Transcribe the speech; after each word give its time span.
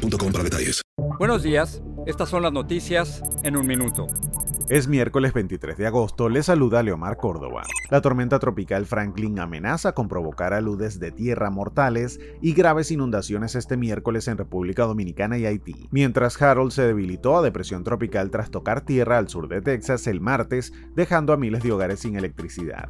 boostmobile.com 0.00 0.32
para 0.32 0.44
detalles. 0.44 0.82
Buenos 1.18 1.42
días. 1.42 1.82
Estas 2.06 2.28
son 2.28 2.42
las 2.42 2.52
noticias 2.52 3.22
en 3.42 3.56
un 3.56 3.66
minuto. 3.66 4.06
Es 4.70 4.86
miércoles 4.86 5.32
23 5.32 5.76
de 5.76 5.86
agosto, 5.88 6.28
le 6.28 6.44
saluda 6.44 6.84
Leomar 6.84 7.16
Córdoba. 7.16 7.64
La 7.90 8.00
tormenta 8.00 8.38
tropical 8.38 8.86
Franklin 8.86 9.40
amenaza 9.40 9.92
con 9.94 10.06
provocar 10.06 10.54
aludes 10.54 11.00
de 11.00 11.10
tierra 11.10 11.50
mortales 11.50 12.20
y 12.40 12.52
graves 12.52 12.92
inundaciones 12.92 13.56
este 13.56 13.76
miércoles 13.76 14.28
en 14.28 14.38
República 14.38 14.84
Dominicana 14.84 15.38
y 15.38 15.46
Haití, 15.46 15.88
mientras 15.90 16.40
Harold 16.40 16.70
se 16.70 16.82
debilitó 16.82 17.36
a 17.36 17.42
depresión 17.42 17.82
tropical 17.82 18.30
tras 18.30 18.52
tocar 18.52 18.82
tierra 18.82 19.18
al 19.18 19.28
sur 19.28 19.48
de 19.48 19.60
Texas 19.60 20.06
el 20.06 20.20
martes, 20.20 20.72
dejando 20.94 21.32
a 21.32 21.36
miles 21.36 21.64
de 21.64 21.72
hogares 21.72 21.98
sin 21.98 22.14
electricidad. 22.14 22.88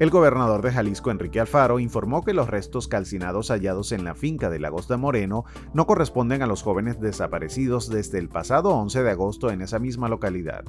El 0.00 0.08
gobernador 0.08 0.62
de 0.62 0.72
Jalisco, 0.72 1.10
Enrique 1.10 1.40
Alfaro, 1.40 1.78
informó 1.78 2.24
que 2.24 2.32
los 2.32 2.48
restos 2.48 2.88
calcinados 2.88 3.50
hallados 3.50 3.92
en 3.92 4.02
la 4.02 4.14
finca 4.14 4.48
de 4.48 4.58
Lagos 4.58 4.88
de 4.88 4.96
Moreno 4.96 5.44
no 5.74 5.86
corresponden 5.86 6.40
a 6.40 6.46
los 6.46 6.62
jóvenes 6.62 6.98
desaparecidos 7.02 7.90
desde 7.90 8.18
el 8.18 8.30
pasado 8.30 8.70
11 8.70 9.02
de 9.02 9.10
agosto 9.10 9.50
en 9.50 9.60
esa 9.60 9.78
misma 9.78 10.08
localidad. 10.08 10.64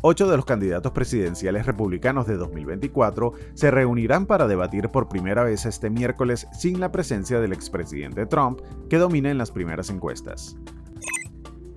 Ocho 0.00 0.30
de 0.30 0.36
los 0.36 0.46
candidatos 0.46 0.92
presidenciales 0.92 1.66
republicanos 1.66 2.26
de 2.26 2.38
2024 2.38 3.34
se 3.52 3.70
reunirán 3.70 4.24
para 4.24 4.48
debatir 4.48 4.88
por 4.88 5.10
primera 5.10 5.44
vez 5.44 5.66
este 5.66 5.90
miércoles 5.90 6.48
sin 6.58 6.80
la 6.80 6.90
presencia 6.90 7.40
del 7.40 7.52
expresidente 7.52 8.24
Trump, 8.24 8.60
que 8.88 8.96
domina 8.96 9.30
en 9.30 9.36
las 9.36 9.50
primeras 9.50 9.90
encuestas. 9.90 10.56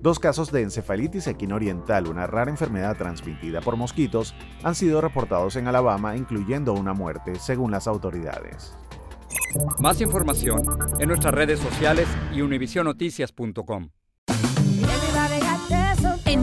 Dos 0.00 0.20
casos 0.20 0.52
de 0.52 0.62
encefalitis 0.62 1.26
equinoriental, 1.26 2.06
una 2.06 2.26
rara 2.28 2.50
enfermedad 2.50 2.96
transmitida 2.96 3.60
por 3.60 3.76
mosquitos, 3.76 4.34
han 4.62 4.76
sido 4.76 5.00
reportados 5.00 5.56
en 5.56 5.66
Alabama, 5.66 6.16
incluyendo 6.16 6.72
una 6.72 6.94
muerte, 6.94 7.34
según 7.40 7.72
las 7.72 7.88
autoridades. 7.88 8.76
Más 9.80 10.00
información 10.00 10.62
en 11.00 11.08
nuestras 11.08 11.34
redes 11.34 11.58
sociales 11.58 12.06
y 12.32 12.42
univisionoticias.com. 12.42 13.90